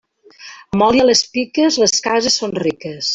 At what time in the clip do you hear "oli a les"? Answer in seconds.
0.85-1.21